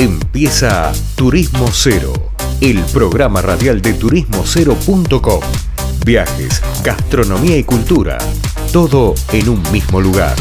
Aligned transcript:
Empieza 0.00 0.92
Turismo 1.16 1.66
Cero, 1.72 2.12
el 2.60 2.78
programa 2.92 3.42
radial 3.42 3.82
de 3.82 3.94
turismocero.com. 3.94 5.40
Viajes, 6.06 6.62
gastronomía 6.84 7.58
y 7.58 7.64
cultura, 7.64 8.16
todo 8.72 9.14
en 9.32 9.48
un 9.48 9.60
mismo 9.72 10.00
lugar. 10.00 10.36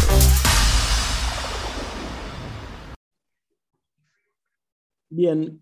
Bien, 5.10 5.60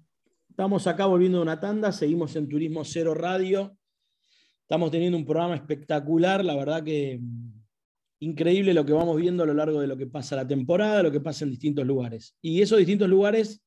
estamos 0.49 0.87
acá 0.87 1.05
volviendo 1.05 1.37
a 1.37 1.43
una 1.43 1.61
tanda, 1.61 1.93
seguimos 1.93 2.35
en 2.35 2.49
Turismo 2.49 2.83
Cero 2.83 3.13
Radio. 3.13 3.77
Estamos 4.63 4.91
teniendo 4.91 5.17
un 5.17 5.23
programa 5.23 5.55
espectacular, 5.55 6.43
la 6.43 6.57
verdad 6.57 6.83
que 6.83 7.21
increíble 8.19 8.73
lo 8.73 8.85
que 8.85 8.91
vamos 8.91 9.15
viendo 9.15 9.43
a 9.43 9.45
lo 9.45 9.53
largo 9.53 9.79
de 9.79 9.87
lo 9.87 9.95
que 9.95 10.07
pasa 10.07 10.35
la 10.35 10.45
temporada, 10.45 11.01
lo 11.01 11.13
que 11.13 11.21
pasa 11.21 11.45
en 11.45 11.51
distintos 11.51 11.87
lugares. 11.87 12.35
Y 12.41 12.61
esos 12.61 12.77
distintos 12.77 13.07
lugares 13.07 13.61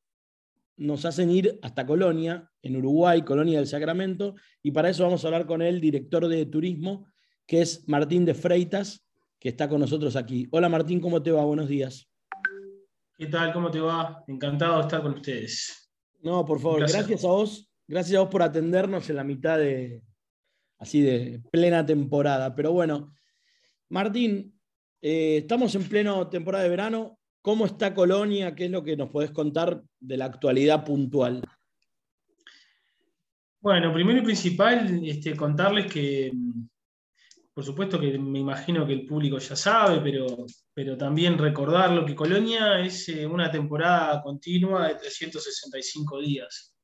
nos 0.78 1.05
hacen 1.05 1.30
ir 1.30 1.59
hasta 1.62 1.87
Colonia, 1.87 2.50
en 2.62 2.77
Uruguay, 2.77 3.23
Colonia 3.23 3.59
del 3.59 3.66
Sacramento, 3.66 4.34
y 4.62 4.70
para 4.70 4.88
eso 4.88 5.04
vamos 5.04 5.24
a 5.24 5.28
hablar 5.28 5.46
con 5.46 5.60
el 5.60 5.80
director 5.80 6.27
de 6.28 6.46
turismo, 6.46 7.06
que 7.46 7.60
es 7.62 7.87
Martín 7.88 8.24
de 8.24 8.34
Freitas, 8.34 9.04
que 9.38 9.51
está 9.51 9.68
con 9.68 9.80
nosotros 9.80 10.16
aquí. 10.16 10.48
Hola 10.51 10.68
Martín, 10.68 11.01
¿cómo 11.01 11.23
te 11.23 11.30
va? 11.30 11.45
Buenos 11.45 11.68
días. 11.68 12.09
¿Qué 13.16 13.27
tal? 13.27 13.52
¿Cómo 13.52 13.70
te 13.70 13.80
va? 13.80 14.23
Encantado 14.28 14.77
de 14.77 14.82
estar 14.82 15.02
con 15.02 15.14
ustedes. 15.14 15.91
No, 16.20 16.45
por 16.45 16.60
favor, 16.60 16.80
gracias 16.80 17.24
a 17.24 17.29
vos. 17.29 17.70
Gracias 17.87 18.16
a 18.16 18.20
vos 18.20 18.29
por 18.29 18.42
atendernos 18.42 19.09
en 19.09 19.16
la 19.16 19.24
mitad 19.24 19.59
de, 19.59 20.02
así 20.79 21.01
de 21.01 21.42
plena 21.51 21.84
temporada. 21.84 22.54
Pero 22.54 22.73
bueno, 22.73 23.12
Martín, 23.88 24.60
eh, 25.01 25.38
estamos 25.38 25.74
en 25.74 25.88
pleno 25.88 26.29
temporada 26.29 26.65
de 26.65 26.70
verano. 26.70 27.18
¿Cómo 27.42 27.66
está 27.66 27.95
Colonia? 27.95 28.55
¿Qué 28.55 28.66
es 28.66 28.70
lo 28.70 28.83
que 28.83 28.97
nos 28.97 29.10
podés 29.10 29.30
contar 29.30 29.83
de 30.01 30.16
la 30.16 30.27
actualidad 30.27 30.84
puntual? 30.84 31.42
Bueno, 33.60 33.93
primero 33.93 34.21
y 34.21 34.24
principal, 34.24 35.01
este, 35.04 35.35
contarles 35.35 35.93
que, 35.93 36.32
por 37.52 37.65
supuesto 37.65 37.98
que 37.98 38.18
me 38.18 38.38
imagino 38.38 38.87
que 38.87 38.93
el 38.93 39.07
público 39.07 39.38
ya 39.38 39.57
sabe, 39.57 40.01
pero, 40.01 40.46
pero 40.73 40.96
también 40.96 41.37
recordarlo, 41.37 42.07
que 42.07 42.15
Colonia 42.15 42.80
es 42.80 43.09
eh, 43.09 43.26
una 43.26 43.51
temporada 43.51 44.23
continua 44.23 44.88
de 44.88 44.95
365 44.95 46.20
días. 46.20 46.74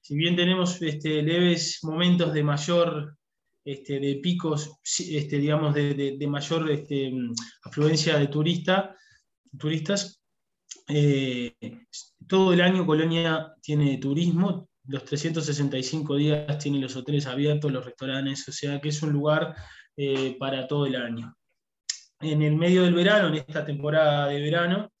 Si 0.00 0.16
bien 0.16 0.36
tenemos 0.36 0.80
este, 0.80 1.22
leves 1.22 1.80
momentos 1.82 2.32
de 2.32 2.44
mayor 2.44 3.16
este, 3.64 3.98
de 3.98 4.20
picos, 4.22 4.78
digamos, 4.96 5.74
de, 5.74 6.24
mayor 6.28 6.70
este, 6.70 7.12
afluencia 7.64 8.16
de 8.16 8.28
turista, 8.28 8.96
turistas. 9.58 10.20
Eh, 10.88 11.54
todo 12.26 12.52
el 12.52 12.60
año 12.60 12.86
Colonia 12.86 13.54
tiene 13.60 13.98
turismo, 13.98 14.68
los 14.88 15.04
365 15.04 16.16
días 16.16 16.58
tiene 16.58 16.78
los 16.78 16.94
hoteles 16.96 17.26
abiertos, 17.26 17.72
los 17.72 17.84
restaurantes, 17.84 18.48
o 18.48 18.52
sea 18.52 18.80
que 18.80 18.90
es 18.90 19.02
un 19.02 19.12
lugar 19.12 19.54
eh, 19.96 20.36
para 20.38 20.66
todo 20.66 20.86
el 20.86 20.96
año. 20.96 21.34
En 22.20 22.42
el 22.42 22.56
medio 22.56 22.82
del 22.82 22.94
verano, 22.94 23.28
en 23.28 23.34
esta 23.34 23.64
temporada 23.64 24.28
de 24.28 24.40
verano, 24.40 24.92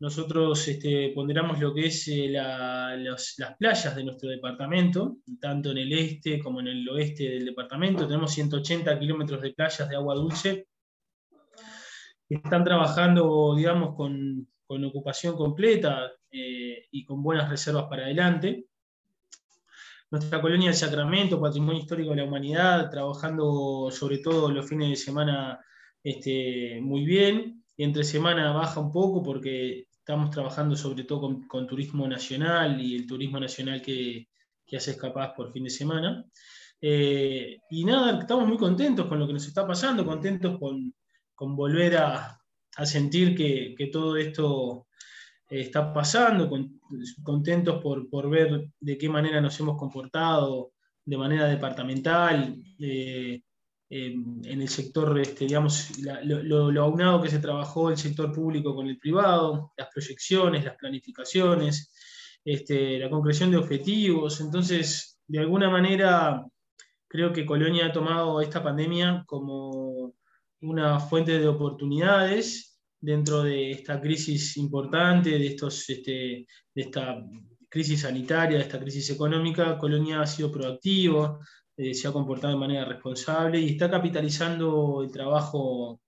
nosotros 0.00 0.68
este, 0.68 1.12
ponderamos 1.14 1.58
lo 1.58 1.74
que 1.74 1.86
es 1.86 2.06
eh, 2.08 2.28
las 2.28 3.36
playas 3.58 3.96
de 3.96 4.04
nuestro 4.04 4.28
departamento, 4.28 5.18
tanto 5.40 5.72
en 5.72 5.78
el 5.78 5.92
este 5.92 6.38
como 6.38 6.60
en 6.60 6.68
el 6.68 6.88
oeste 6.88 7.24
del 7.24 7.46
departamento. 7.46 8.06
Tenemos 8.06 8.32
180 8.32 8.98
kilómetros 8.98 9.42
de 9.42 9.54
playas 9.54 9.88
de 9.88 9.96
agua 9.96 10.14
dulce 10.14 10.68
están 12.36 12.64
trabajando, 12.64 13.54
digamos, 13.56 13.94
con, 13.94 14.46
ocupación 14.66 15.34
completa 15.34 16.12
eh, 16.30 16.86
y 16.90 17.04
con 17.04 17.22
buenas 17.22 17.48
reservas 17.48 17.86
para 17.88 18.04
adelante. 18.04 18.66
Nuestra 20.10 20.40
colonia 20.40 20.68
del 20.68 20.76
Sacramento, 20.76 21.40
Patrimonio 21.40 21.80
Histórico 21.80 22.10
de 22.10 22.16
la 22.16 22.24
Humanidad, 22.24 22.90
trabajando 22.90 23.90
sobre 23.90 24.18
todo 24.18 24.50
los 24.50 24.68
fines 24.68 24.90
de 24.90 24.96
semana 24.96 25.58
este, 26.02 26.80
muy 26.82 27.04
bien, 27.04 27.64
y 27.76 27.84
entre 27.84 28.04
semana 28.04 28.52
baja 28.52 28.80
un 28.80 28.92
poco 28.92 29.22
porque 29.22 29.88
Estamos 30.08 30.30
trabajando 30.30 30.74
sobre 30.74 31.04
todo 31.04 31.38
con, 31.46 31.66
turismo 31.66 32.08
nacional 32.08 32.80
y 32.80 32.96
el 32.96 33.06
turismo 33.06 33.38
nacional 33.38 33.82
que, 33.82 34.30
que 34.66 34.78
hace 34.78 34.92
escapadas 34.92 35.34
por 35.36 35.52
fin 35.52 35.64
de 35.64 35.68
semana. 35.68 36.24
Eh, 36.80 37.58
y 37.68 37.84
nada, 37.84 38.18
estamos 38.18 38.48
muy 38.48 38.56
contentos 38.56 39.06
con 39.06 39.18
lo 39.18 39.26
que 39.26 39.34
nos 39.34 39.46
está 39.46 39.66
pasando, 39.66 40.06
contentos 40.06 40.58
con, 40.58 40.94
con 41.38 41.54
volver 41.54 41.96
a, 41.98 42.36
a 42.76 42.84
sentir 42.84 43.36
que, 43.36 43.76
que, 43.78 43.86
todo 43.86 44.16
esto 44.16 44.88
eh, 45.48 45.60
está 45.60 45.92
pasando, 45.92 46.50
contentos 47.22 47.80
por, 47.80 48.10
por, 48.10 48.28
ver 48.28 48.72
de 48.80 48.98
qué 48.98 49.08
manera 49.08 49.40
nos 49.40 49.58
hemos 49.60 49.78
comportado 49.78 50.72
de 51.04 51.16
manera 51.16 51.46
departamental, 51.46 52.56
eh, 52.80 53.40
en 53.88 54.60
el 54.60 54.68
sector, 54.68 55.16
este, 55.20 55.46
digamos, 55.46 55.92
lo, 56.24 56.82
aunado 56.82 57.22
que 57.22 57.30
se 57.30 57.38
trabajó 57.38 57.88
el 57.88 57.96
sector 57.96 58.32
público 58.32 58.74
con 58.74 58.88
el 58.88 58.98
privado, 58.98 59.72
las 59.76 59.88
proyecciones, 59.94 60.64
las 60.64 60.76
planificaciones, 60.76 61.92
este, 62.44 62.98
la 62.98 63.08
concreción 63.08 63.52
de 63.52 63.58
objetivos. 63.58 64.40
Entonces, 64.40 65.20
de 65.28 65.38
alguna 65.38 65.70
manera, 65.70 66.44
creo 67.06 67.32
que 67.32 67.46
Colonia 67.46 67.86
ha 67.86 67.92
tomado 67.92 68.40
esta 68.42 68.60
pandemia 68.60 69.22
como 69.26 69.87
una 70.60 71.00
fuente 71.00 71.38
de 71.38 71.48
oportunidades 71.48 72.80
dentro 73.00 73.42
de 73.42 73.70
esta 73.70 74.00
crisis 74.00 74.56
importante, 74.56 75.30
de, 75.30 75.46
estos, 75.46 75.88
este, 75.90 76.46
de 76.74 76.82
esta 76.82 77.22
crisis 77.68 78.00
sanitaria, 78.00 78.58
de 78.58 78.64
esta 78.64 78.80
crisis 78.80 79.10
económica, 79.10 79.78
Colonia 79.78 80.20
ha 80.20 80.26
sido 80.26 80.50
proactivo, 80.50 81.40
eh, 81.76 81.94
se 81.94 82.08
ha 82.08 82.12
comportado 82.12 82.54
de 82.54 82.58
manera 82.58 82.84
responsable 82.84 83.60
y 83.60 83.70
está 83.70 83.90
capitalizando 83.90 85.02
el 85.02 85.12
trabajo, 85.12 86.00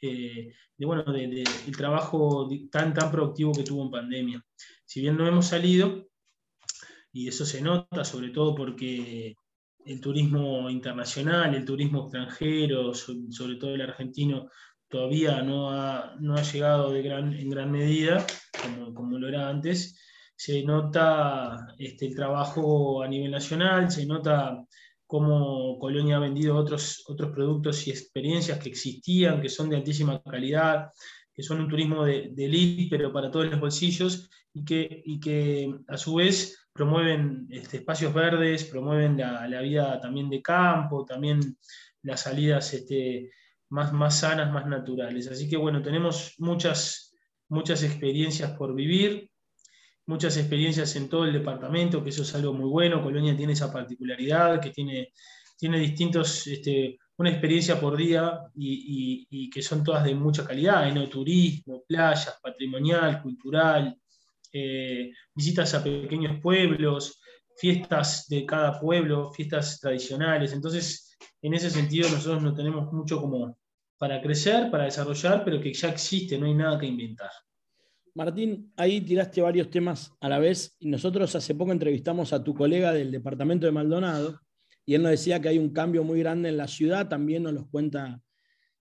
eh, 0.00 0.54
de, 0.76 0.86
bueno, 0.86 1.04
el 1.14 1.76
trabajo 1.76 2.48
tan, 2.70 2.94
tan 2.94 3.10
productivo 3.10 3.52
que 3.52 3.64
tuvo 3.64 3.82
en 3.84 3.90
pandemia. 3.90 4.44
Si 4.84 5.00
bien 5.00 5.16
no 5.16 5.26
hemos 5.26 5.46
salido, 5.46 6.08
y 7.12 7.28
eso 7.28 7.44
se 7.44 7.60
nota 7.60 8.04
sobre 8.04 8.30
todo 8.30 8.54
porque 8.54 9.36
el 9.84 10.00
turismo 10.00 10.70
internacional, 10.70 11.54
el 11.54 11.64
turismo 11.64 12.02
extranjero, 12.02 12.94
sobre 12.94 13.56
todo 13.56 13.74
el 13.74 13.82
argentino, 13.82 14.48
todavía 14.88 15.42
no 15.42 15.70
ha, 15.70 16.16
no 16.20 16.34
ha 16.34 16.42
llegado 16.42 16.92
de 16.92 17.02
gran, 17.02 17.32
en 17.32 17.48
gran 17.48 17.70
medida, 17.70 18.26
como, 18.62 18.94
como 18.94 19.18
lo 19.18 19.28
era 19.28 19.48
antes, 19.48 19.98
se 20.36 20.62
nota 20.64 21.68
este, 21.78 22.06
el 22.06 22.14
trabajo 22.14 23.02
a 23.02 23.08
nivel 23.08 23.30
nacional, 23.30 23.90
se 23.90 24.04
nota 24.06 24.64
cómo 25.06 25.78
Colonia 25.78 26.16
ha 26.16 26.20
vendido 26.20 26.56
otros, 26.56 27.04
otros 27.06 27.32
productos 27.32 27.86
y 27.86 27.90
experiencias 27.90 28.58
que 28.58 28.68
existían, 28.68 29.40
que 29.40 29.48
son 29.48 29.68
de 29.68 29.76
altísima 29.76 30.22
calidad, 30.22 30.90
que 31.34 31.42
son 31.42 31.60
un 31.60 31.68
turismo 31.68 32.04
de, 32.04 32.32
elite, 32.36 32.88
pero 32.90 33.12
para 33.12 33.30
todos 33.30 33.46
los 33.46 33.60
bolsillos, 33.60 34.28
y 34.54 34.64
que, 34.64 35.02
y 35.04 35.20
que 35.20 35.74
a 35.88 35.96
su 35.96 36.16
vez 36.16 36.61
promueven 36.72 37.46
este, 37.50 37.78
espacios 37.78 38.14
verdes, 38.14 38.64
promueven 38.64 39.18
la, 39.18 39.60
vida 39.60 40.00
también 40.00 40.30
de 40.30 40.42
campo, 40.42 41.04
también 41.04 41.56
las 42.02 42.22
salidas 42.22 42.72
este, 42.74 43.30
más, 43.68 43.92
más 43.92 44.20
sanas, 44.20 44.52
más 44.52 44.66
naturales. 44.66 45.28
Así 45.28 45.48
que 45.48 45.56
bueno, 45.56 45.82
tenemos 45.82 46.34
muchas, 46.38 47.14
muchas 47.48 47.82
experiencias 47.82 48.52
por 48.52 48.74
vivir, 48.74 49.30
muchas 50.06 50.36
experiencias 50.36 50.96
en 50.96 51.08
todo 51.08 51.24
el 51.24 51.32
departamento, 51.32 52.02
que 52.02 52.10
eso 52.10 52.22
es 52.22 52.34
algo 52.34 52.52
muy 52.52 52.68
bueno. 52.68 53.02
Colonia 53.02 53.36
tiene 53.36 53.52
esa 53.52 53.72
particularidad, 53.72 54.60
que 54.60 54.70
tiene, 54.70 55.12
tiene 55.58 55.78
distintos, 55.78 56.46
este, 56.46 56.98
una 57.18 57.30
experiencia 57.30 57.78
por 57.80 57.96
día 57.96 58.40
y, 58.54 59.50
que 59.50 59.62
son 59.62 59.84
todas 59.84 60.04
de 60.04 60.14
mucha 60.14 60.44
calidad, 60.44 60.92
¿no? 60.92 61.08
turismo, 61.08 61.84
playas, 61.86 62.38
patrimonial, 62.42 63.22
cultural, 63.22 63.96
eh, 64.52 65.10
visitas 65.34 65.74
a 65.74 65.82
pequeños 65.82 66.40
pueblos, 66.40 67.20
fiestas 67.56 68.26
de 68.28 68.44
cada 68.44 68.78
pueblo, 68.78 69.30
fiestas 69.30 69.80
tradicionales. 69.80 70.52
Entonces, 70.52 71.16
en 71.40 71.54
ese 71.54 71.70
sentido, 71.70 72.08
nosotros 72.10 72.42
no 72.42 72.54
tenemos 72.54 72.92
mucho 72.92 73.20
como 73.20 73.56
para 73.98 74.20
crecer, 74.20 74.70
para 74.70 74.84
desarrollar, 74.84 75.44
pero 75.44 75.60
que 75.60 75.72
ya 75.72 75.88
existe, 75.88 76.38
no 76.38 76.46
hay 76.46 76.54
nada 76.54 76.78
que 76.78 76.86
inventar. 76.86 77.30
Martín, 78.14 78.72
ahí 78.76 79.00
tiraste 79.00 79.40
varios 79.40 79.70
temas 79.70 80.12
a 80.20 80.28
la 80.28 80.38
vez 80.38 80.76
y 80.78 80.88
nosotros 80.88 81.34
hace 81.34 81.54
poco 81.54 81.72
entrevistamos 81.72 82.32
a 82.32 82.44
tu 82.44 82.54
colega 82.54 82.92
del 82.92 83.10
departamento 83.10 83.64
de 83.64 83.72
Maldonado 83.72 84.38
y 84.84 84.94
él 84.94 85.02
nos 85.02 85.12
decía 85.12 85.40
que 85.40 85.48
hay 85.48 85.58
un 85.58 85.70
cambio 85.70 86.04
muy 86.04 86.18
grande 86.18 86.48
en 86.48 86.58
la 86.58 86.68
ciudad, 86.68 87.08
también 87.08 87.44
nos 87.44 87.54
los 87.54 87.68
cuenta 87.68 88.20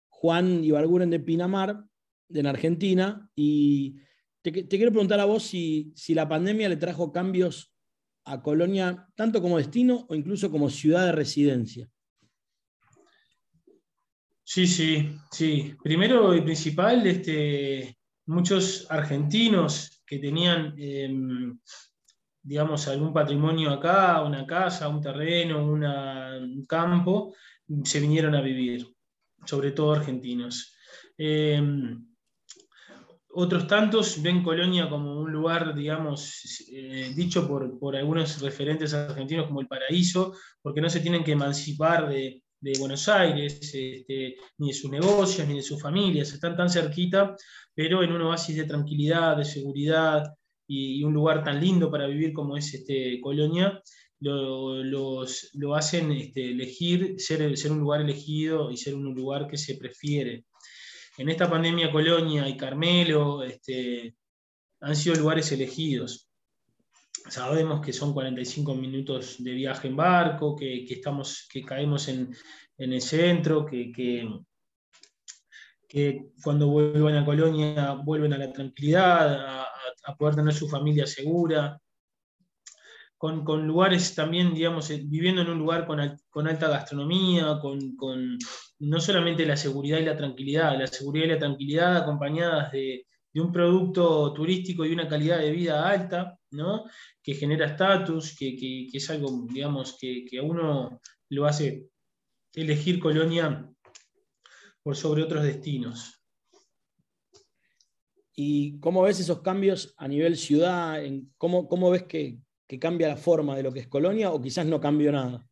Juan 0.09 0.65
Ibarguren 0.65 1.11
de 1.11 1.21
Pinamar, 1.21 1.85
en 2.29 2.47
Argentina, 2.47 3.29
y 3.35 3.97
te, 4.43 4.67
quiero 4.69 4.91
preguntar 4.91 5.21
a 5.21 5.25
vos 5.25 5.43
si, 5.43 5.95
la 6.09 6.29
pandemia 6.29 6.69
le 6.69 6.77
trajo 6.77 7.13
cambios 7.13 7.73
a 8.25 8.43
Colonia, 8.43 9.07
tanto 9.15 9.41
como 9.41 9.59
destino 9.59 10.07
o 10.09 10.15
incluso 10.15 10.51
como 10.51 10.71
ciudad 10.71 11.07
de 11.07 11.13
residencia. 11.13 11.89
Sí, 14.43 14.67
sí, 14.67 15.17
sí. 15.31 15.75
Primero 15.83 16.35
y 16.35 16.41
principal, 16.41 17.07
este, 17.07 17.97
muchos 18.27 18.87
argentinos 18.91 20.03
que 20.05 20.19
tenían, 20.19 20.75
em, 20.77 21.59
digamos, 22.43 22.89
algún 22.89 23.13
patrimonio 23.13 23.71
acá, 23.71 24.23
una 24.23 24.45
casa, 24.47 24.89
un 24.89 25.01
terreno, 25.01 25.65
un 25.65 26.65
campo, 26.67 27.35
se 27.85 28.01
vinieron 28.01 28.35
a 28.35 28.41
vivir, 28.41 28.89
sobre 29.45 29.71
todo 29.71 29.93
argentinos. 29.93 30.75
Em, 31.17 32.10
otros 33.33 33.67
tantos 33.67 34.21
ven 34.23 34.43
Colonia 34.43 34.89
como 34.89 35.21
un 35.21 35.33
lugar, 35.33 35.75
digamos, 35.75 36.67
eh, 36.73 37.13
dicho 37.15 37.47
por, 37.47 37.97
algunos 37.97 38.41
referentes 38.41 38.93
argentinos 38.95 39.47
como 39.47 39.61
el 39.61 39.69
paraíso, 39.69 40.35
porque 40.63 40.81
no 40.81 40.91
se 40.91 41.01
tienen 41.01 41.25
que 41.25 41.33
emancipar 41.33 42.09
de, 42.09 42.43
Buenos 42.79 43.09
Aires, 43.09 43.59
este, 43.73 44.37
ni 44.59 44.69
de 44.69 44.75
sus 44.75 44.91
negocios, 44.91 45.49
ni 45.49 45.55
de 45.57 45.63
sus 45.63 45.81
familias, 45.81 46.31
están 46.35 46.55
tan 46.57 46.69
cerquita, 46.69 47.35
pero 47.75 48.03
en 48.03 48.13
un 48.13 48.21
oasis 48.21 48.55
de 48.55 48.65
tranquilidad, 48.65 49.39
de 49.39 49.47
seguridad 49.47 50.25
y, 50.67 51.03
un 51.03 51.15
lugar 51.15 51.43
tan 51.43 51.59
lindo 51.59 51.91
para 51.91 52.07
vivir 52.07 52.35
como 52.35 52.59
es 52.59 52.75
este, 52.75 53.19
Colonia, 53.23 53.81
lo, 54.19 54.83
lo 54.83 55.75
hacen 55.75 56.13
este, 56.13 56.51
elegir, 56.51 57.15
ser 57.17 57.73
un 57.73 57.81
lugar 57.81 58.03
elegido 58.03 58.71
y 58.71 58.77
ser 58.77 58.95
un 58.95 59.15
lugar 59.15 59.49
que 59.49 59.57
se 59.57 59.77
prefiere 59.77 60.45
en 61.21 61.29
esta 61.29 61.51
pandemia 61.51 61.93
Colonia 61.93 62.49
y 62.49 62.57
Carmelo 62.57 63.43
este, 63.43 64.17
han 64.81 64.97
sido 64.97 65.17
lugares 65.17 65.53
elegidos. 65.53 66.31
Sabemos 67.29 67.85
que 67.85 67.93
son 67.93 68.15
45 68.15 68.75
minutos 68.75 69.37
de 69.39 69.53
viaje 69.53 69.89
en 69.89 69.97
barco, 69.97 70.57
que, 70.57 70.83
estamos, 70.89 71.47
que 71.53 71.63
caemos 71.63 72.09
en, 72.09 72.35
el 72.79 73.03
centro, 73.03 73.67
que, 73.67 74.33
cuando 76.43 76.69
vuelven 76.69 77.17
a 77.17 77.25
Colonia 77.27 77.93
vuelven 78.03 78.33
a 78.33 78.39
la 78.39 78.51
tranquilidad, 78.51 79.67
a 80.05 80.17
poder 80.17 80.37
tener 80.37 80.55
su 80.55 80.69
familia 80.69 81.07
segura 81.07 81.79
con, 83.21 83.67
lugares 83.67 84.15
también, 84.15 84.55
digamos, 84.55 84.89
eh, 84.89 85.03
viviendo 85.05 85.43
en 85.43 85.51
un 85.51 85.59
lugar 85.59 85.87
con, 85.87 86.49
alta 86.49 86.69
gastronomía, 86.69 87.59
con, 87.61 88.39
no 88.81 88.99
solamente 89.01 89.45
la 89.45 89.57
seguridad 89.57 89.99
y 89.99 90.05
la 90.05 90.17
tranquilidad, 90.17 90.79
la 90.79 90.87
seguridad 90.87 91.27
y 91.27 91.29
la 91.29 91.39
tranquilidad 91.39 91.97
acompañadas 91.99 92.73
de, 92.73 93.07
un 93.35 93.53
producto 93.53 94.33
turístico 94.33 94.85
y 94.85 94.93
una 94.93 95.07
calidad 95.07 95.39
de 95.39 95.53
vida 95.53 95.89
alta, 95.89 96.37
¿no? 96.51 96.85
que 97.23 97.35
genera 97.35 97.67
estatus, 97.67 98.35
que, 98.37 98.89
es 98.93 99.11
algo, 99.11 99.47
digamos, 99.49 99.97
que, 100.01 100.27
a 100.37 100.43
uno 100.43 101.01
lo 101.29 101.47
hace 101.47 101.91
elegir 102.53 102.99
Colonia 102.99 103.71
por 104.83 104.97
sobre 104.97 105.23
otros 105.23 105.45
destinos. 105.45 106.21
¿Y 108.35 108.81
cómo 108.81 109.03
ves 109.03 109.21
esos 109.21 109.43
cambios 109.43 109.95
a 109.97 110.09
nivel 110.09 110.37
ciudad? 110.37 111.01
Cómo, 111.39 111.69
¿Cómo 111.69 111.91
ves 111.91 112.05
que, 112.05 112.41
que 112.67 112.81
cambia 112.81 113.09
la 113.09 113.17
forma 113.17 113.55
de 113.57 113.63
lo 113.63 113.73
que 113.73 113.81
es 113.81 113.89
Colonia 113.89 114.33
o 114.33 114.43
quizás 114.43 114.67
no 114.67 114.81
cambió 114.81 115.13
nada? 115.13 115.50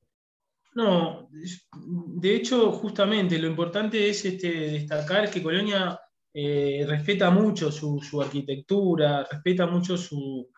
No, 0.79 1.29
de 1.33 2.37
hecho, 2.37 2.71
justamente 2.71 3.37
lo 3.37 3.49
importante 3.49 4.09
es 4.09 4.25
este, 4.25 4.49
destacar 4.71 5.29
que 5.29 5.43
Colonia 5.43 5.99
eh, 6.33 6.85
respeta 6.87 7.31
mucho 7.31 7.73
su, 7.73 8.23
arquitectura, 8.23 9.27
respeta 9.29 9.67
mucho 9.67 9.97
su, 9.97 10.49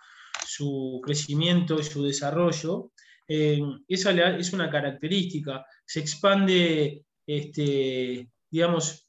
crecimiento 1.02 1.80
y 1.80 1.84
su 1.84 2.02
desarrollo. 2.02 2.92
Eh, 3.26 3.62
esa 3.88 4.10
es 4.36 4.52
una 4.52 4.68
característica. 4.68 5.64
Se 5.86 6.00
expande, 6.00 7.06
este, 7.26 8.28
digamos, 8.50 9.06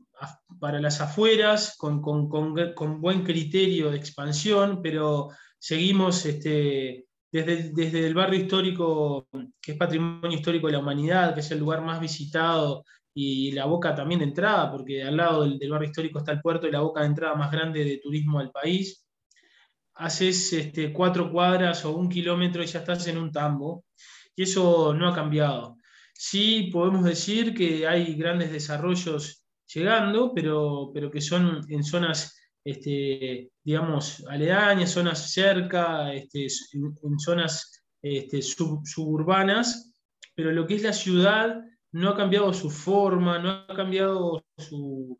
para 0.61 0.79
las 0.79 1.01
afueras 1.01 1.75
con, 1.77 2.01
con, 2.01 3.01
buen 3.01 3.25
criterio 3.25 3.91
de 3.91 3.97
expansión, 3.97 4.81
pero 4.81 5.27
seguimos 5.59 6.25
este, 6.25 7.07
desde, 7.31 8.05
el 8.05 8.13
barrio 8.13 8.41
histórico, 8.41 9.27
que 9.61 9.71
es 9.71 9.77
patrimonio 9.77 10.37
histórico 10.37 10.67
de 10.67 10.73
la 10.73 10.79
humanidad, 10.79 11.33
que 11.33 11.39
es 11.39 11.51
el 11.51 11.59
lugar 11.59 11.81
más 11.81 12.01
visitado 12.01 12.83
y 13.13 13.51
la 13.51 13.65
boca 13.65 13.95
también 13.95 14.19
de 14.19 14.25
entrada, 14.25 14.71
porque 14.71 15.03
al 15.03 15.17
lado 15.17 15.43
del, 15.43 15.69
barrio 15.69 15.89
histórico 15.89 16.19
está 16.19 16.33
el 16.33 16.41
puerto 16.41 16.67
y 16.67 16.71
la 16.71 16.81
boca 16.81 17.01
de 17.01 17.07
entrada 17.07 17.35
más 17.35 17.51
grande 17.51 17.85
de 17.85 17.97
turismo 17.97 18.39
al 18.39 18.51
país. 18.51 19.05
Haces 19.95 20.53
este, 20.53 20.91
cuatro 20.91 21.31
cuadras 21.31 21.85
o 21.85 21.95
un 21.95 22.09
kilómetro 22.09 22.63
y 22.63 22.67
ya 22.67 22.79
estás 22.79 23.07
en 23.07 23.17
un 23.17 23.31
tambo, 23.31 23.85
y 24.35 24.43
eso 24.43 24.93
no 24.93 25.07
ha 25.07 25.15
cambiado. 25.15 25.77
Sí 26.13 26.69
podemos 26.71 27.03
decir 27.03 27.53
que 27.53 27.87
hay 27.87 28.15
grandes 28.15 28.51
desarrollos 28.51 29.45
llegando, 29.73 30.33
pero, 30.33 30.91
pero 30.93 31.09
que 31.09 31.21
son 31.21 31.61
en 31.69 31.83
zonas 31.83 32.40
este, 32.63 33.51
digamos, 33.63 34.23
aledañas, 34.27 34.91
zonas 34.91 35.31
cerca, 35.31 36.13
este, 36.13 36.47
en, 36.73 37.19
zonas 37.19 37.83
este, 38.01 38.41
suburbanas, 38.41 39.93
pero 40.35 40.51
lo 40.51 40.65
que 40.65 40.75
es 40.75 40.83
la 40.83 40.93
ciudad 40.93 41.61
no 41.91 42.09
ha 42.09 42.17
cambiado 42.17 42.53
su 42.53 42.69
forma, 42.69 43.39
no 43.39 43.49
ha 43.49 43.75
cambiado 43.75 44.45
su, 44.57 45.17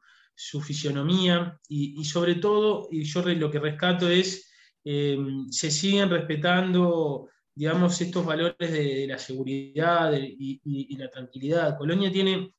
fisionomía 0.63 1.59
y, 1.67 2.03
sobre 2.03 2.35
todo, 2.35 2.87
y 2.89 3.03
yo 3.03 3.21
lo 3.21 3.51
que 3.51 3.59
rescato 3.59 4.09
es, 4.09 4.49
em, 4.83 5.47
se 5.51 5.69
siguen 5.69 6.09
respetando, 6.09 7.29
digamos, 7.53 8.01
estos 8.01 8.25
valores 8.25 8.71
de, 8.71 9.05
la 9.07 9.19
seguridad 9.19 10.13
y, 10.13 10.59
y, 10.63 10.97
la 10.97 11.09
tranquilidad. 11.09 11.77
Colonia 11.77 12.11
tiene 12.11 12.55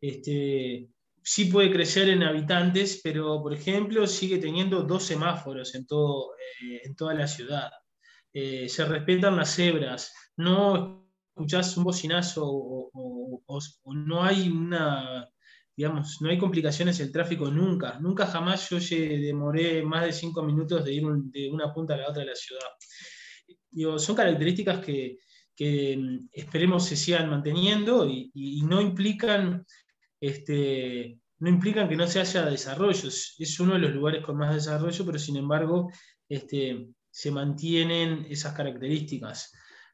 este, 0.00 0.90
sí 1.28 1.46
puede 1.46 1.72
crecer 1.72 2.08
en 2.08 2.22
habitantes, 2.22 3.00
pero 3.02 3.42
por 3.42 3.52
ejemplo 3.52 4.06
sigue 4.06 4.38
teniendo 4.38 4.82
dos 4.82 5.02
semáforos 5.02 5.74
en, 5.74 5.84
todo, 5.84 6.34
eh, 6.62 6.82
en 6.84 6.94
toda 6.94 7.14
la 7.14 7.26
ciudad. 7.26 7.68
Eh, 8.32 8.68
se 8.68 8.84
respetan 8.84 9.34
las 9.34 9.52
cebras, 9.52 10.14
no 10.36 11.10
escuchás 11.34 11.76
un 11.76 11.82
bocinazo 11.82 12.44
o, 12.46 13.42
no 13.86 14.22
hay 14.22 14.48
una, 14.48 15.28
digamos, 15.76 16.18
no 16.20 16.30
hay 16.30 16.38
complicaciones 16.38 17.00
en 17.00 17.06
el 17.06 17.12
tráfico 17.12 17.50
nunca. 17.50 17.98
Nunca 17.98 18.26
jamás 18.26 18.70
yo 18.70 18.78
demoré 18.78 19.82
más 19.82 20.04
de 20.04 20.12
cinco 20.12 20.44
minutos 20.44 20.84
de 20.84 20.94
ir 20.94 21.02
de 21.04 21.50
una 21.50 21.74
punta 21.74 21.94
a 21.94 21.96
la 21.96 22.08
otra 22.08 22.22
de 22.22 22.28
la 22.28 22.36
ciudad. 22.36 23.98
son 23.98 24.14
características 24.14 24.78
que, 24.84 25.18
mm, 25.98 26.28
esperemos 26.32 26.86
se 26.86 26.94
sigan 26.94 27.28
manteniendo 27.30 28.08
y 28.08 28.62
no 28.62 28.80
implican 28.80 29.66
este, 30.20 31.18
no 31.38 31.48
implican 31.48 31.88
que 31.88 31.96
no 31.96 32.06
se 32.06 32.20
haya 32.20 32.46
desarrollo. 32.46 33.08
Es 33.08 33.60
uno 33.60 33.74
de 33.74 33.80
los 33.80 33.94
lugares 33.94 34.24
con 34.24 34.36
más 34.36 34.54
desarrollo, 34.54 35.04
pero 35.04 35.18
sin 35.18 35.36
embargo 35.36 35.90
este, 36.28 36.88
se 37.10 37.30
mantienen 37.30 38.26
esas 38.28 38.54
características. 38.54 39.52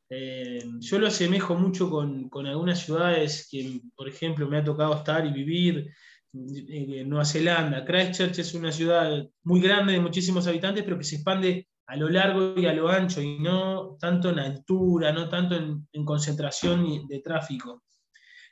Eh, 0.09 0.63
yo 0.81 0.99
lo 0.99 1.07
asemejo 1.07 1.55
mucho 1.55 1.89
con, 1.89 2.29
algunas 2.47 2.81
ciudades 2.81 3.49
que, 3.51 3.81
por 3.97 4.09
ejemplo, 4.09 4.47
me 4.49 4.59
ha 4.59 4.65
tocado 4.65 4.95
estar 4.95 5.25
y 5.25 5.33
vivir. 5.33 5.89
Eh, 6.35 7.01
en 7.01 7.09
Nueva 7.09 7.25
Zelanda, 7.25 7.85
Christchurch 7.85 8.39
es 8.39 8.55
una 8.55 8.73
ciudad 8.73 9.27
muy 9.45 9.61
grande 9.61 9.95
de 9.95 10.01
muchísimos 10.01 10.47
habitantes, 10.47 10.85
pero 10.85 10.99
que 10.99 11.05
se 11.05 11.17
expande 11.17 11.69
a 11.87 11.97
lo 11.97 12.09
largo 12.09 12.55
y 12.59 12.67
a 12.67 12.73
lo 12.73 12.89
ancho 12.89 13.21
y 13.21 13.39
no 13.39 13.97
tanto 13.99 14.31
en 14.31 14.39
altura, 14.39 15.13
no 15.13 15.29
tanto 15.29 15.57
en, 15.57 15.87
en 15.93 16.05
concentración 16.05 17.07
de 17.07 17.21
tráfico. 17.21 17.85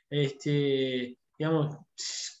Este, 0.09 1.17
digamos, 1.41 1.75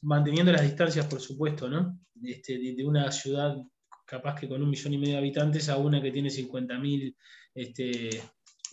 manteniendo 0.03 0.51
las 0.51 0.61
distancias, 0.61 1.07
por 1.07 1.19
supuesto, 1.19 1.67
¿no? 1.67 1.99
Este, 2.21 2.59
de, 2.59 2.85
una 2.85 3.11
ciudad 3.11 3.57
capaz 4.05 4.39
que 4.39 4.47
con 4.47 4.61
un 4.61 4.69
millón 4.69 4.93
y 4.93 4.99
medio 4.99 5.13
de 5.13 5.17
habitantes 5.17 5.69
a 5.69 5.77
una 5.77 5.99
que 5.99 6.11
tiene 6.11 6.29
50.000, 6.29 7.15
este, 7.55 8.09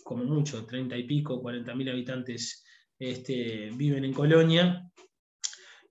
como 0.03 0.23
mucho, 0.25 0.67
30 0.67 0.95
y 0.97 1.03
pico, 1.05 1.41
40.000 1.41 1.89
habitantes 1.89 2.63
este, 2.99 3.71
viven 3.73 4.05
en 4.05 4.13
Colonia, 4.13 4.87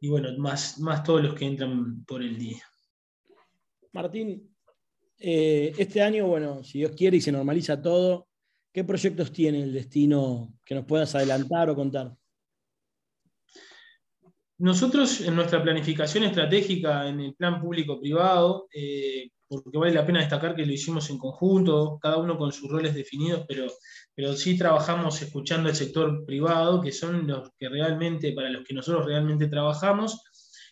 y 0.01 0.09
bueno, 0.09 0.29
más, 0.39 0.79
más 0.79 1.03
todos 1.03 1.21
los 1.21 1.35
que 1.35 1.45
entran 1.45 2.05
por 2.05 2.23
el 2.23 2.39
día. 2.39 2.63
Martín, 3.91 4.55
eh, 5.19 5.73
este 5.77 6.01
año, 6.01 6.29
bueno, 6.29 6.63
si 6.63 6.79
Dios 6.79 6.93
quiere 6.93 7.17
y 7.17 7.21
se 7.21 7.33
normaliza 7.33 7.83
todo, 7.83 8.29
¿qué 8.73 8.85
proyectos 8.85 9.33
tiene 9.33 9.65
el 9.65 9.73
destino 9.73 10.55
que 10.65 10.77
nos 10.77 10.85
puedas 10.85 11.13
adelantar 11.17 11.71
o 11.71 11.75
contar? 11.75 12.17
Nosotros 14.59 15.21
en 15.21 15.37
nuestra 15.37 15.63
planificación 15.63 16.25
estratégica 16.25 17.07
en 17.09 17.21
el 17.21 17.35
plan 17.35 17.61
público-privado, 17.61 18.67
eh, 18.75 19.31
porque 19.47 19.79
vale 19.79 19.95
la 19.95 20.05
pena 20.05 20.19
destacar 20.19 20.57
que 20.57 20.67
lo 20.67 20.73
hicimos 20.73 21.09
en 21.11 21.19
conjunto, 21.19 21.97
cada 22.03 22.17
uno 22.17 22.37
con 22.37 22.51
sus 22.51 22.69
roles 22.69 22.93
definidos, 22.93 23.45
pero, 23.47 23.69
pero 24.17 24.35
sí 24.35 24.59
trabajamos 24.59 25.23
escuchando 25.23 25.69
al 25.69 25.77
sector 25.77 26.25
privado, 26.27 26.81
que 26.81 26.91
son 26.91 27.25
los 27.29 27.51
que 27.57 27.69
realmente, 27.69 28.33
para 28.33 28.51
los 28.51 28.65
que 28.65 28.75
nosotros 28.75 29.07
realmente 29.07 29.47
trabajamos, 29.47 30.21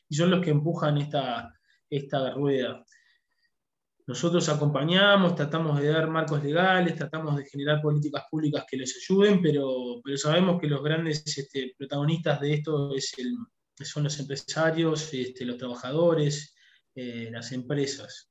y 0.09 0.17
son 0.17 0.31
los 0.31 0.41
que 0.41 0.51
empujan 0.51 0.99
esta, 0.99 1.55
esta 1.89 2.33
rueda. 2.33 2.85
Nosotros 4.09 4.49
acompañamos, 4.49 5.37
tratamos 5.37 5.81
de 5.81 5.89
dar 5.89 6.09
marcos 6.09 6.43
legales, 6.43 6.97
tratamos 6.97 7.37
de 7.37 7.45
generar 7.45 7.81
políticas 7.81 8.25
públicas 8.29 8.65
que 8.69 8.79
les 8.79 8.97
ayuden, 8.97 9.41
pero, 9.41 10.01
pero 10.03 10.17
sabemos 10.17 10.61
que 10.61 10.67
los 10.67 10.83
grandes 10.83 11.25
este, 11.39 11.73
protagonistas 11.79 12.41
de 12.41 12.55
esto 12.55 12.95
es 12.95 13.15
el, 13.19 13.37
son 13.85 14.05
los 14.05 14.19
empresarios, 14.19 15.13
este, 15.13 15.45
los 15.45 15.59
trabajadores, 15.59 16.55
eh, 16.95 17.29
las 17.31 17.53
empresas. 17.53 18.31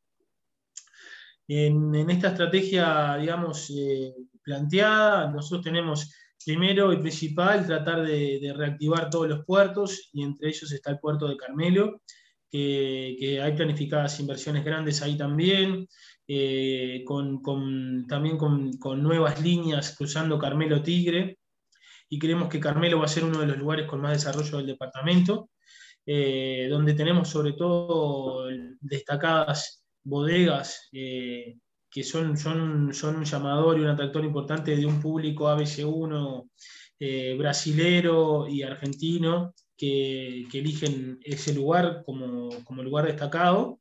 En, 1.48 1.94
esta 2.10 2.30
estrategia, 2.30 3.18
digamos, 3.18 3.70
eh, 3.70 4.14
planteada, 4.42 5.32
nosotros 5.32 5.64
tenemos 5.64 6.12
primero 6.44 6.94
y 6.94 6.98
principal 6.98 7.66
tratar 7.66 8.06
de, 8.06 8.54
reactivar 8.56 9.10
todos 9.10 9.28
los 9.28 9.46
puertos 9.46 10.10
y 10.14 10.24
entre 10.24 10.50
ellos 10.50 10.72
está 10.72 10.92
el 10.92 11.00
puerto 11.00 11.28
de 11.28 11.38
Carmelo, 11.38 12.02
que, 12.50 13.40
hay 13.42 13.54
planificadas 13.54 14.20
inversiones 14.20 14.64
grandes 14.64 15.02
ahí 15.02 15.18
también, 15.18 15.88
eh, 16.28 17.04
con, 17.06 18.08
también 18.08 18.38
con, 18.38 19.04
nuevas 19.04 19.42
líneas 19.42 19.96
cruzando 19.96 20.40
Carmelo 20.40 20.82
Tigre, 20.82 21.38
y 22.10 22.20
creemos 22.20 22.50
que 22.50 22.60
Carmelo 22.60 23.00
va 23.00 23.06
a 23.06 23.10
ser 23.10 23.24
uno 23.24 23.40
de 23.40 23.48
los 23.48 23.58
lugares 23.58 23.88
con 23.88 24.02
más 24.02 24.14
desarrollo 24.14 24.58
del 24.58 24.68
departamento, 24.68 25.50
eh, 26.06 26.68
donde 26.70 26.94
tenemos 26.94 27.30
sobre 27.30 27.54
todo 27.54 28.48
destacadas 28.80 29.84
bodegas 30.04 30.88
eh, 30.92 31.58
que 31.90 32.04
son, 32.04 32.38
son, 32.38 32.94
son, 32.94 33.16
un 33.16 33.26
llamador 33.26 33.78
y 33.78 33.82
un 33.82 33.88
atractor 33.88 34.24
importante 34.24 34.76
de 34.76 34.86
un 34.86 35.02
público 35.02 35.46
ABC1 35.48 36.50
eh, 37.00 37.36
brasilero 37.38 38.48
y 38.48 38.62
argentino 38.62 39.54
que, 39.76 40.44
eligen 40.54 41.20
ese 41.24 41.54
lugar 41.54 42.04
como, 42.06 42.50
lugar 42.84 43.06
destacado 43.08 43.80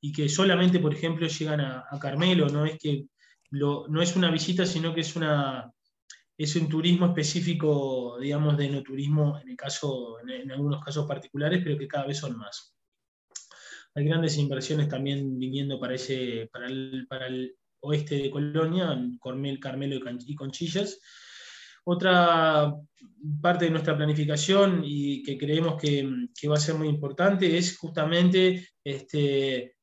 y 0.00 0.12
que 0.12 0.28
solamente, 0.28 0.78
por 0.78 0.94
ejemplo, 0.94 1.26
llegan 1.26 1.60
a, 1.60 1.84
Carmelo, 2.00 2.48
no 2.48 2.64
es 2.64 2.78
que 2.78 3.06
no 3.50 4.02
es 4.02 4.16
una 4.16 4.30
visita, 4.30 4.64
sino 4.64 4.94
que 4.94 5.02
es 5.02 5.16
una, 5.16 5.73
es 6.36 6.56
un 6.56 6.68
turismo 6.68 7.06
específico, 7.06 8.18
digamos, 8.20 8.56
de 8.56 8.68
no 8.68 8.82
turismo, 8.82 9.38
en, 9.38 9.50
el 9.50 9.56
caso, 9.56 10.16
en, 10.26 10.50
algunos 10.50 10.84
casos 10.84 11.06
particulares, 11.06 11.60
pero 11.62 11.78
que 11.78 11.88
cada 11.88 12.06
vez 12.06 12.18
son 12.18 12.36
más. 12.36 12.74
Hay 13.94 14.04
grandes 14.04 14.36
inversiones 14.38 14.88
también 14.88 15.38
viniendo 15.38 15.78
para, 15.78 15.94
ese, 15.94 16.48
para, 16.52 16.66
el, 16.66 17.06
para 17.08 17.28
el 17.28 17.56
oeste 17.80 18.16
de 18.16 18.30
Colonia, 18.30 18.98
Cormel, 19.20 19.60
Carmelo 19.60 19.96
y 20.26 20.34
Conchillas. 20.34 21.00
Otra 21.84 22.74
parte 23.40 23.66
de 23.66 23.70
nuestra 23.70 23.96
planificación 23.96 24.82
y 24.84 25.22
que 25.22 25.38
creemos 25.38 25.80
que, 25.80 26.02
va 26.48 26.54
a 26.54 26.60
ser 26.60 26.74
muy 26.74 26.88
importante 26.88 27.56
es 27.56 27.76
justamente 27.76 28.70
este, 28.82 29.76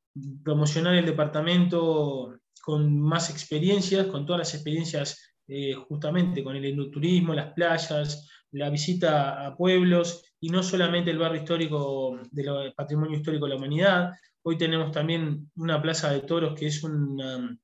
promocionar 0.43 0.96
el 0.96 1.05
departamento 1.05 2.36
con 2.62 3.00
más 3.00 3.29
experiencias, 3.29 4.08
con 4.08 4.25
todas 4.25 4.39
las 4.39 4.53
experiencias 4.55 5.30
eh, 5.48 5.74
justamente 5.74 6.43
con 6.43 6.55
el 6.55 6.65
enoturismo, 6.65 7.33
las 7.33 7.53
playas, 7.53 8.29
la 8.51 8.69
visita 8.69 9.45
a 9.45 9.55
pueblos 9.55 10.24
y 10.39 10.50
no 10.50 10.63
solamente 10.63 11.12
el 11.12 11.19
barrio 11.19 11.41
histórico 11.41 12.19
del 12.31 12.74
patrimonio 12.74 13.17
histórico 13.17 13.45
de 13.45 13.50
la 13.50 13.57
humanidad. 13.57 14.12
Hoy 14.43 14.57
tenemos 14.57 14.91
también 14.91 15.51
una 15.55 15.81
plaza 15.81 16.12
de 16.12 16.21
toros 16.21 16.57
que 16.57 16.67
es 16.67 16.83
un, 16.83 17.60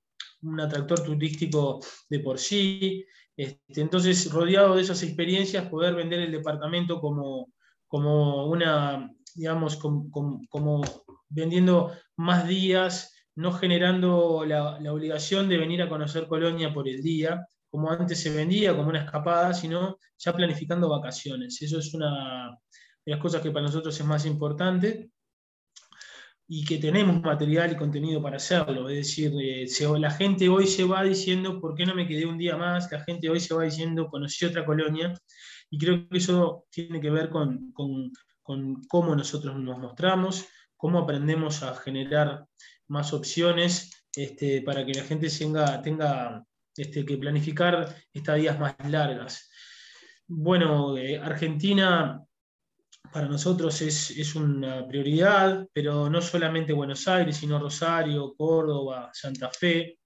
atractor 0.59 1.03
turístico 1.03 1.79
de 2.09 2.19
por 2.19 2.37
sí. 2.37 3.05
Este, 3.35 3.81
entonces, 3.81 4.31
rodeado 4.31 4.75
de 4.75 4.81
esas 4.81 5.03
experiencias, 5.03 5.69
poder 5.69 5.95
vender 5.95 6.19
el 6.19 6.31
departamento 6.31 7.01
como, 7.01 7.51
como 7.87 8.47
una, 8.47 9.11
digamos, 9.35 9.77
como, 9.77 10.81
vendiendo 11.29 11.91
más 12.15 12.47
días, 12.47 13.13
no 13.35 13.51
generando 13.53 14.45
la, 14.45 14.77
obligación 14.91 15.49
de 15.49 15.57
venir 15.57 15.81
a 15.81 15.89
conocer 15.89 16.27
Colonia 16.27 16.73
por 16.73 16.87
el 16.87 17.01
día, 17.01 17.47
como 17.69 17.91
antes 17.91 18.19
se 18.21 18.29
vendía, 18.29 18.75
como 18.75 18.89
una 18.89 19.03
escapada, 19.03 19.53
sino 19.53 19.97
ya 20.17 20.33
planificando 20.33 20.89
vacaciones. 20.89 21.61
Eso 21.61 21.79
es 21.79 21.93
una 21.93 22.57
de 23.05 23.11
las 23.11 23.19
cosas 23.19 23.41
que 23.41 23.51
para 23.51 23.65
nosotros 23.65 23.99
es 23.99 24.05
más 24.05 24.25
importante 24.25 25.11
y 26.49 26.63
que 26.63 26.77
tenemos 26.77 27.21
material 27.21 27.73
y 27.73 27.75
contenido 27.75 28.21
para 28.21 28.37
hacerlo. 28.37 28.89
Es 28.89 28.97
decir, 28.97 29.33
eh, 29.41 29.67
la 29.99 30.11
gente 30.11 30.47
hoy 30.47 30.65
se 30.65 30.85
va 30.85 31.03
diciendo, 31.03 31.59
¿por 31.59 31.75
qué 31.75 31.85
no 31.85 31.93
me 31.93 32.07
quedé 32.07 32.25
un 32.25 32.37
día 32.37 32.55
más? 32.55 32.89
La 32.91 33.01
gente 33.01 33.29
hoy 33.29 33.39
se 33.39 33.53
va 33.53 33.63
diciendo, 33.63 34.07
conocí 34.07 34.45
otra 34.45 34.65
colonia. 34.65 35.13
Y 35.69 35.77
creo 35.77 36.07
que 36.07 36.17
eso 36.17 36.65
tiene 36.69 37.01
que 37.01 37.09
ver 37.09 37.29
con, 37.29 37.73
cómo 38.43 39.15
nosotros 39.15 39.59
nos 39.59 39.77
mostramos, 39.77 40.45
cómo 40.77 40.99
aprendemos 40.99 41.63
a 41.63 41.75
generar 41.75 42.45
más 42.87 43.11
opciones 43.11 43.91
este, 44.15 44.61
para 44.61 44.85
que 44.85 44.93
la 44.93 45.03
gente 45.03 45.29
tenga, 45.29 45.81
tenga 45.81 46.45
este, 46.77 47.05
que 47.05 47.17
planificar 47.17 47.95
estadías 48.13 48.59
más 48.59 48.75
largas. 48.87 49.49
Bueno, 50.27 50.97
eh, 50.97 51.17
Argentina 51.17 52.21
para 53.11 53.27
nosotros 53.27 53.81
es, 53.81 54.35
una 54.35 54.87
prioridad, 54.87 55.67
pero 55.73 56.09
no 56.09 56.21
solamente 56.21 56.73
Buenos 56.73 57.07
Aires, 57.07 57.37
sino 57.37 57.59
Rosario, 57.59 58.33
Córdoba, 58.35 59.09
Santa 59.13 59.49
Fe. 59.49 59.97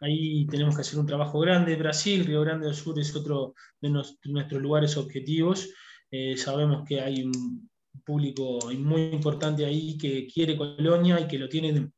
Ahí 0.00 0.46
tenemos 0.46 0.74
que 0.74 0.82
hacer 0.82 0.98
un 0.98 1.06
trabajo 1.06 1.38
grande. 1.40 1.76
Brasil, 1.76 2.24
Río 2.24 2.42
Grande 2.42 2.66
del 2.66 2.74
Sur 2.74 2.98
es 2.98 3.14
otro 3.14 3.54
de, 3.80 3.90
nuestros 3.90 4.60
lugares 4.60 4.96
objetivos. 4.96 5.70
Eh, 6.10 6.36
sabemos 6.36 6.84
que 6.86 7.00
hay 7.00 7.22
un 7.22 7.68
público 8.04 8.58
muy 8.78 9.02
importante 9.04 9.64
ahí 9.64 9.96
que 9.96 10.26
quiere 10.26 10.56
Colonia 10.56 11.18
y 11.20 11.26
que 11.26 11.38
lo 11.38 11.48
tiene 11.48 11.90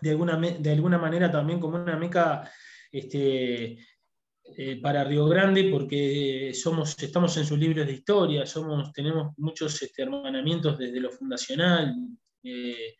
de 0.00 0.10
alguna, 0.10 0.36
de 0.36 0.72
alguna 0.72 0.98
manera 0.98 1.30
también 1.30 1.60
como 1.60 1.76
una 1.76 1.96
meca 1.96 2.50
este, 2.90 3.78
eh, 4.56 4.80
para 4.80 5.04
Río 5.04 5.26
Grande 5.26 5.68
porque 5.70 6.52
somos, 6.54 7.00
estamos 7.02 7.36
en 7.36 7.44
sus 7.44 7.58
libros 7.58 7.86
de 7.86 7.92
historia, 7.92 8.46
somos, 8.46 8.92
tenemos 8.92 9.32
muchos 9.36 9.80
este, 9.82 10.02
hermanamientos 10.02 10.78
desde 10.78 11.00
lo 11.00 11.10
fundacional. 11.10 11.94
Eh, 12.42 12.96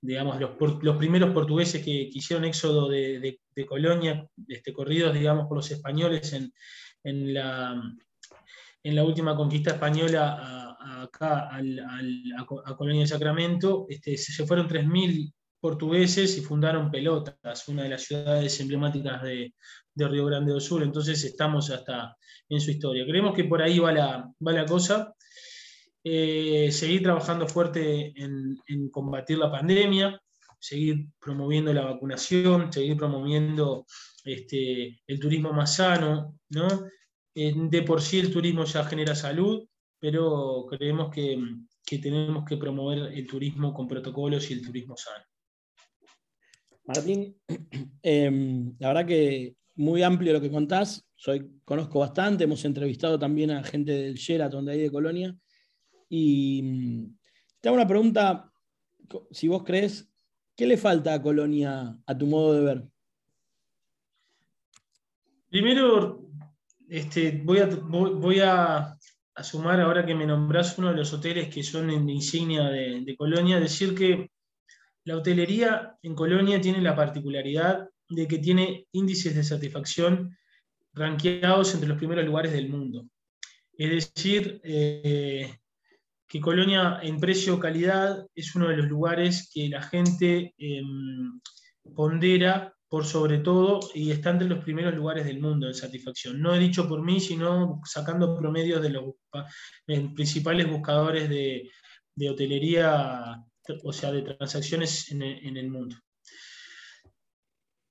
digamos, 0.00 0.40
los, 0.40 0.50
los, 0.82 0.96
primeros 0.96 1.30
portugueses 1.30 1.84
que, 1.84 2.08
hicieron 2.12 2.44
éxodo 2.44 2.88
de, 2.88 3.40
de, 3.54 3.66
Colonia, 3.66 4.28
este, 4.46 4.72
corridos 4.72 5.12
digamos, 5.12 5.46
por 5.46 5.56
los 5.56 5.70
españoles 5.70 6.32
en, 6.32 6.52
en, 7.02 7.34
la, 7.34 7.80
en 8.84 8.94
la 8.94 9.04
última 9.04 9.34
conquista 9.34 9.72
española 9.72 10.36
a, 10.40 11.02
acá 11.02 11.50
a, 11.50 12.76
Colonia 12.76 13.02
de 13.02 13.08
Sacramento, 13.08 13.86
este, 13.88 14.16
se 14.16 14.46
fueron 14.46 14.68
3.000 14.68 15.32
portugueses 15.60 16.36
y 16.38 16.40
fundaron 16.40 16.90
Pelotas, 16.90 17.68
una 17.68 17.82
de 17.82 17.88
las 17.90 18.04
ciudades 18.04 18.60
emblemáticas 18.60 19.22
de, 19.22 19.54
Río 19.94 20.26
Grande 20.26 20.52
do 20.52 20.60
Sur, 20.60 20.84
entonces 20.84 21.24
estamos 21.24 21.70
hasta 21.70 22.16
en 22.48 22.60
su 22.60 22.70
historia. 22.70 23.04
Creemos 23.04 23.34
que 23.34 23.44
por 23.44 23.60
ahí 23.60 23.80
va 23.80 23.92
la, 23.92 24.32
la 24.38 24.64
cosa. 24.64 25.12
Eh, 26.04 26.70
seguir 26.70 27.02
trabajando 27.02 27.48
fuerte 27.48 28.12
en, 28.16 28.56
combatir 28.92 29.38
la 29.38 29.50
pandemia, 29.50 30.20
seguir 30.60 31.08
promoviendo 31.18 31.72
la 31.72 31.84
vacunación, 31.84 32.72
seguir 32.72 32.96
promoviendo 32.96 33.86
este, 34.24 35.00
el 35.04 35.18
turismo 35.18 35.52
más 35.52 35.74
sano. 35.74 36.38
¿no? 36.50 36.68
de 37.34 37.82
por 37.82 38.00
sí 38.02 38.18
el 38.18 38.32
turismo 38.32 38.64
ya 38.64 38.84
genera 38.84 39.14
salud, 39.14 39.64
pero 40.00 40.66
creemos 40.68 41.10
que, 41.10 41.38
que 41.84 41.98
tenemos 41.98 42.44
que 42.44 42.56
promover 42.56 43.12
el 43.12 43.26
turismo 43.26 43.72
con 43.72 43.86
protocolos 43.86 44.50
y 44.50 44.54
el 44.54 44.62
turismo 44.62 44.96
sano. 44.96 45.24
Martín, 46.88 47.36
em, 48.02 48.74
la 48.78 48.88
verdad 48.88 49.06
que 49.06 49.54
muy 49.76 50.02
amplio 50.02 50.32
lo 50.32 50.40
que 50.40 50.50
contás. 50.50 51.06
Soy, 51.14 51.60
conozco 51.62 51.98
bastante, 51.98 52.44
hemos 52.44 52.64
entrevistado 52.64 53.18
también 53.18 53.50
a 53.50 53.62
gente 53.62 53.92
del 53.92 54.14
Sheraton 54.14 54.64
de 54.64 54.72
ahí 54.72 54.80
de 54.80 54.90
Colonia. 54.90 55.36
Y 56.08 56.62
mm, 56.62 57.18
te 57.60 57.68
hago 57.68 57.76
una 57.76 57.86
pregunta, 57.86 58.50
si 59.30 59.48
vos 59.48 59.64
crees, 59.64 60.10
¿qué 60.56 60.66
le 60.66 60.78
falta 60.78 61.12
a 61.12 61.20
Colonia 61.20 61.94
a 62.06 62.16
tu 62.16 62.26
modo 62.26 62.54
de 62.54 62.60
ver? 62.62 62.84
Primero, 65.50 66.30
este, 66.88 67.42
voy, 67.44 67.58
a, 67.58 67.66
voy 67.66 68.40
a, 68.40 68.96
sumar 69.42 69.78
ahora 69.78 70.06
que 70.06 70.14
me 70.14 70.26
nombrás 70.26 70.78
uno 70.78 70.88
de 70.88 70.96
los 70.96 71.12
hoteles 71.12 71.52
que 71.54 71.62
son 71.62 71.90
en 71.90 72.08
insignia 72.08 72.64
de 72.64 73.14
Colonia, 73.16 73.60
decir 73.60 73.94
que 73.94 74.30
la 75.08 75.16
hotelería 75.16 75.96
en 76.02 76.14
Colonia 76.14 76.60
tiene 76.60 76.82
la 76.82 76.94
particularidad 76.94 77.88
de 78.10 78.28
que 78.28 78.38
tiene 78.38 78.88
índices 78.92 79.34
de 79.34 79.42
satisfacción 79.42 80.36
ranqueados 80.92 81.72
entre 81.72 81.88
los 81.88 81.96
primeros 81.96 82.26
lugares 82.26 82.52
del 82.52 82.68
mundo. 82.68 83.06
Es 83.72 84.14
decir, 84.14 84.60
eh, 84.62 85.56
que 86.26 86.40
Colonia 86.42 87.00
en 87.02 87.18
precio-calidad 87.18 88.26
es 88.34 88.54
uno 88.54 88.68
de 88.68 88.76
los 88.76 88.86
lugares 88.86 89.50
que 89.50 89.70
la 89.70 89.80
gente 89.80 90.52
em, 90.58 91.40
pondera 91.94 92.74
por 92.86 93.06
sobre 93.06 93.38
todo 93.38 93.80
y 93.94 94.10
está 94.10 94.28
entre 94.28 94.48
los 94.48 94.62
primeros 94.62 94.94
lugares 94.94 95.24
del 95.24 95.40
mundo 95.40 95.68
en 95.68 95.74
satisfacción. 95.74 96.38
No 96.38 96.54
he 96.54 96.58
dicho 96.58 96.86
por 96.86 97.02
mí, 97.02 97.18
sino 97.18 97.80
sacando 97.86 98.36
promedios 98.36 98.82
de 98.82 98.90
los 98.90 99.14
principales 100.14 100.68
buscadores 100.68 101.30
de, 101.30 101.70
de 102.14 102.30
hotelería 102.30 103.42
o 103.82 103.92
sea, 103.92 104.12
de 104.12 104.22
transacciones 104.22 105.10
en 105.10 105.22
el, 105.22 105.70
mundo. 105.70 105.96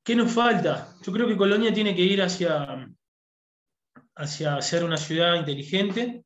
¿Qué 0.04 0.16
nos 0.16 0.32
falta? 0.32 0.96
Yo 1.06 1.12
creo 1.12 1.28
que 1.28 1.38
Colonia 1.38 1.74
tiene 1.74 1.96
que 1.96 2.02
ir 2.02 2.22
hacia, 2.22 2.88
hacia 4.16 4.62
ser 4.62 4.84
una 4.84 4.98
ciudad 4.98 5.36
inteligente, 5.36 6.24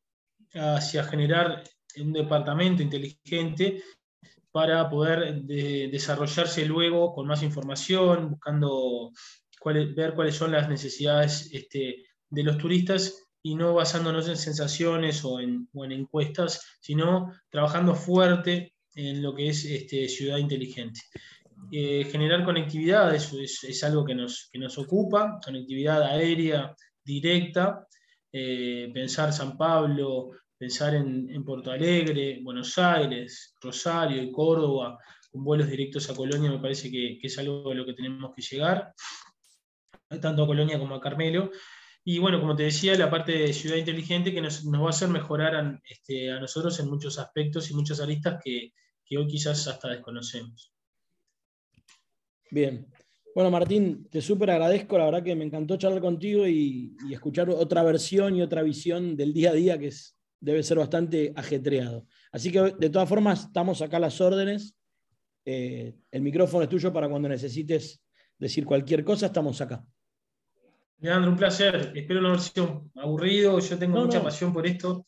hacia 0.53 1.03
generar 1.03 1.63
un 1.97 2.13
departamento 2.13 2.83
inteligente 2.83 3.83
para 4.51 4.89
poder 4.89 5.43
desarrollarse 5.43 6.65
luego 6.65 7.13
con 7.13 7.27
más 7.27 7.41
información, 7.41 8.31
buscando 8.31 9.11
ver 9.95 10.13
cuáles 10.13 10.35
son 10.35 10.51
las 10.51 10.67
necesidades 10.67 11.49
este, 11.53 12.05
de 12.29 12.43
los 12.43 12.57
turistas 12.57 13.29
y 13.43 13.55
no 13.55 13.73
basándonos 13.73 14.27
en 14.27 14.37
sensaciones 14.37 15.23
o 15.25 15.39
en, 15.39 15.67
encuestas, 15.73 16.77
sino 16.79 17.31
trabajando 17.49 17.95
fuerte 17.95 18.73
en 18.95 19.21
lo 19.21 19.33
que 19.33 19.49
es 19.49 19.65
este, 19.65 20.07
ciudad 20.07 20.37
inteligente. 20.37 21.01
Eh, 21.71 22.05
generar 22.11 22.43
conectividad, 22.43 23.13
eso 23.13 23.39
es, 23.39 23.83
algo 23.83 24.03
que 24.03 24.15
nos, 24.15 24.49
nos, 24.53 24.77
ocupa, 24.77 25.39
conectividad 25.43 26.03
aérea 26.03 26.75
directa, 27.03 27.87
eh, 28.31 28.89
pensar 28.93 29.31
San 29.31 29.57
Pablo, 29.57 30.31
pensar 30.57 30.95
en, 30.95 31.29
en, 31.29 31.43
Porto 31.45 31.71
Alegre, 31.71 32.39
Buenos 32.41 32.77
Aires, 32.77 33.55
Rosario 33.61 34.21
y 34.21 34.31
Córdoba, 34.31 34.97
con 35.31 35.43
vuelos 35.43 35.69
directos 35.69 36.09
a 36.09 36.15
Colonia, 36.15 36.51
me 36.51 36.59
parece 36.59 36.91
que, 36.91 37.19
es 37.21 37.37
algo 37.39 37.71
a 37.71 37.75
lo 37.75 37.85
que 37.85 37.93
tenemos 37.93 38.33
que 38.35 38.41
llegar, 38.41 38.93
tanto 40.21 40.43
a 40.43 40.47
Colonia 40.47 40.77
como 40.77 40.95
a 40.95 41.01
Carmelo. 41.01 41.51
Y 42.03 42.19
bueno, 42.19 42.39
como 42.39 42.55
te 42.55 42.63
decía, 42.63 42.97
la 42.97 43.09
parte 43.09 43.31
de 43.31 43.53
ciudad 43.53 43.75
inteligente 43.75 44.33
que 44.33 44.41
nos, 44.41 44.65
va 44.65 44.87
a 44.87 44.89
hacer 44.89 45.09
mejorar 45.09 45.55
a, 45.55 45.81
este, 45.85 46.31
a, 46.31 46.39
nosotros 46.39 46.79
en 46.79 46.89
muchos 46.89 47.19
aspectos 47.19 47.69
y 47.69 47.75
muchas 47.75 47.99
aristas 47.99 48.41
que, 48.43 48.73
hoy 49.15 49.27
quizás 49.27 49.67
hasta 49.67 49.89
desconocemos. 49.89 50.73
Bien. 52.49 52.87
Bueno, 53.35 53.51
Martín, 53.51 54.07
te 54.09 54.21
súper 54.21 54.51
agradezco, 54.51 54.97
la 54.97 55.05
verdad 55.05 55.23
que 55.23 55.35
me 55.35 55.43
encantó 55.45 55.77
charlar 55.77 56.01
contigo 56.01 56.47
y, 56.47 56.95
y, 57.07 57.13
escuchar 57.13 57.49
otra 57.49 57.83
versión 57.83 58.35
y 58.35 58.41
otra 58.41 58.63
visión 58.63 59.17
del 59.17 59.33
día 59.33 59.51
a 59.51 59.53
día 59.53 59.77
que 59.77 59.87
es 59.87 60.17
debe 60.41 60.63
ser 60.63 60.79
bastante 60.79 61.31
ajetreado. 61.35 62.05
Así 62.31 62.51
que 62.51 62.73
de 62.77 62.89
todas 62.89 63.07
formas, 63.07 63.45
estamos 63.45 63.81
acá 63.81 63.97
a 63.97 64.01
las 64.01 64.19
órdenes. 64.19 64.75
Eh, 65.45 65.95
el 66.11 66.21
micrófono 66.21 66.63
es 66.63 66.69
tuyo 66.69 66.91
para 66.91 67.07
cuando 67.07 67.29
necesites 67.29 68.01
decir 68.37 68.65
cualquier 68.65 69.05
cosa, 69.05 69.27
estamos 69.27 69.61
acá. 69.61 69.85
Leandro, 71.01 71.31
un 71.31 71.37
placer. 71.37 71.91
Espero 71.95 72.21
no 72.21 72.29
haber 72.29 72.39
sido 72.41 72.85
aburrido. 72.95 73.59
Yo 73.59 73.77
tengo 73.77 73.99
mucha 73.99 74.21
pasión 74.21 74.53
por 74.53 74.65
esto. 74.67 75.05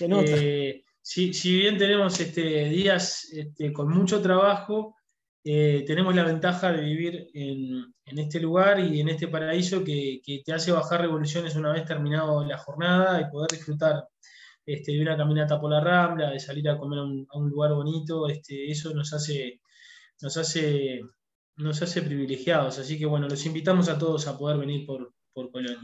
Eh, 0.00 0.82
si, 1.00 1.56
bien 1.58 1.76
tenemos 1.76 2.18
este, 2.18 2.64
días 2.70 3.28
este, 3.30 3.72
con 3.72 3.88
mucho 3.88 4.22
trabajo, 4.22 4.96
eh, 5.44 5.84
tenemos 5.86 6.14
la 6.14 6.24
ventaja 6.24 6.72
de 6.72 6.80
vivir 6.80 7.28
en, 7.34 7.94
este 8.18 8.40
lugar 8.40 8.80
y 8.80 9.00
en 9.00 9.10
este 9.10 9.28
paraíso 9.28 9.84
que, 9.84 10.20
que, 10.24 10.42
te 10.44 10.54
hace 10.54 10.72
bajar 10.72 11.02
revoluciones 11.02 11.56
una 11.56 11.72
vez 11.72 11.84
terminado 11.84 12.42
la 12.44 12.56
jornada 12.56 13.20
y 13.20 13.30
poder 13.30 13.50
disfrutar 13.50 14.08
este, 14.64 14.92
de 14.92 15.02
una 15.02 15.16
caminata 15.16 15.60
por 15.60 15.70
la 15.70 15.80
Rambla, 15.80 16.30
de 16.30 16.40
salir 16.40 16.68
a 16.70 16.78
comer 16.78 17.00
a 17.00 17.02
un, 17.02 17.50
lugar 17.50 17.74
bonito, 17.74 18.28
este, 18.28 18.70
eso 18.70 18.94
nos 18.94 19.12
hace, 19.12 19.60
nos, 20.22 20.38
hace, 20.38 21.02
nos 21.56 21.82
hace 21.82 22.00
privilegiados. 22.00 22.78
Así 22.78 22.98
que 22.98 23.04
bueno, 23.04 23.28
los 23.28 23.44
invitamos 23.44 23.90
a 23.90 23.98
todos 23.98 24.26
a 24.26 24.38
poder 24.38 24.56
venir 24.56 24.86
por, 25.34 25.50
Colonia. 25.50 25.78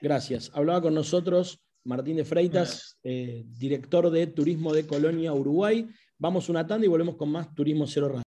Gracias. 0.00 0.50
Hablaba 0.54 0.82
con 0.82 0.94
nosotros 0.94 1.60
Martín 1.84 2.16
de 2.16 2.24
Freitas, 2.24 2.96
eh, 3.02 3.44
director 3.46 4.10
de 4.10 4.26
Turismo 4.26 4.72
de 4.72 4.86
Colonia, 4.86 5.32
Uruguay. 5.32 5.86
Vamos 6.18 6.48
una 6.48 6.66
tanda 6.66 6.86
y 6.86 6.88
volvemos 6.88 7.16
con 7.16 7.30
más 7.30 7.54
Turismo 7.54 7.86
Cero 7.86 8.08
Radio. 8.08 8.22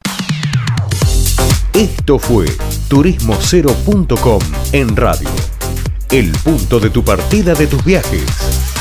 Esto 1.72 2.18
fue 2.18 2.46
turismocero.com 2.88 4.40
en 4.72 4.96
radio. 4.96 5.28
El 6.10 6.30
punto 6.44 6.78
de 6.78 6.90
tu 6.90 7.04
partida 7.04 7.54
de 7.54 7.66
tus 7.66 7.84
viajes. 7.84 8.73